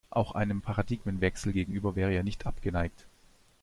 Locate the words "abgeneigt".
2.47-3.05